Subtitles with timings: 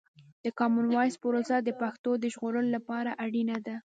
[0.45, 3.75] د کامن وایس پروسه د پښتو د ژغورلو لپاره اړینه ده.